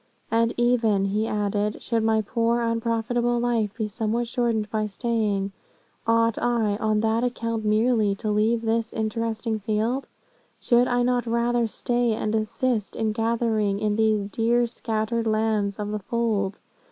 'And 0.31 0.51
even,' 0.57 1.15
added 1.27 1.75
he, 1.75 1.79
'should 1.79 2.01
my 2.01 2.23
poor, 2.23 2.59
unprofitable 2.59 3.37
life 3.37 3.75
be 3.77 3.85
somewhat 3.87 4.27
shortened 4.27 4.67
by 4.71 4.87
staying, 4.87 5.51
ought 6.07 6.39
I, 6.41 6.75
on 6.77 7.01
that 7.01 7.23
account 7.23 7.63
merely, 7.65 8.15
to 8.15 8.31
leave 8.31 8.63
this 8.63 8.93
interesting 8.93 9.59
field? 9.59 10.07
Should 10.59 10.87
I 10.87 11.03
not 11.03 11.27
rather 11.27 11.67
stay 11.67 12.13
and 12.13 12.33
assist 12.33 12.95
in 12.95 13.11
gathering 13.11 13.77
in 13.77 13.95
these 13.95 14.23
dear 14.23 14.65
scattered 14.65 15.27
lambs 15.27 15.77
of 15.77 15.91
the 15.91 15.99
fold? 15.99 16.57